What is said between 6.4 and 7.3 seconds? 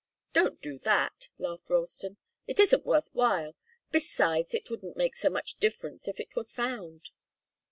found."